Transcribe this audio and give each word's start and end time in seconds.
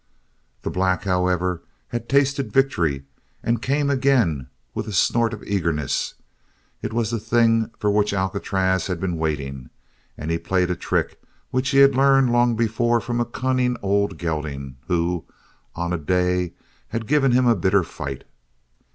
The 0.63 0.71
black, 0.71 1.03
however, 1.03 1.61
had 1.89 2.09
tasted 2.09 2.51
victory, 2.51 3.03
and 3.43 3.61
came 3.61 3.87
again 3.91 4.47
with 4.73 4.87
a 4.87 4.93
snort 4.93 5.31
of 5.31 5.43
eagerness. 5.43 6.15
It 6.81 6.91
was 6.91 7.11
the 7.11 7.19
thing 7.19 7.69
for 7.77 7.91
which 7.91 8.11
Alcatraz 8.11 8.87
had 8.87 8.99
been 8.99 9.15
waiting 9.17 9.69
and 10.17 10.31
he 10.31 10.39
played 10.39 10.71
a 10.71 10.75
trick 10.75 11.21
which 11.51 11.69
he 11.69 11.77
had 11.77 11.93
learned 11.93 12.31
long 12.31 12.55
before 12.55 12.99
from 12.99 13.21
a 13.21 13.25
cunning 13.25 13.77
old 13.83 14.17
gelding 14.17 14.77
who, 14.87 15.23
on 15.75 15.93
a 15.93 15.99
day, 15.99 16.53
had 16.87 17.05
given 17.05 17.31
him 17.33 17.45
a 17.45 17.55
bitter 17.55 17.83
fight. 17.83 18.23